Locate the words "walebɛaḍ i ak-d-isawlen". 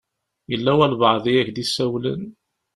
0.77-2.23